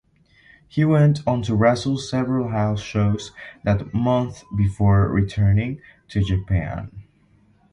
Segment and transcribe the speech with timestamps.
[0.67, 3.31] He went on to wrestle several house shows
[3.63, 7.03] that month before returning to Japan.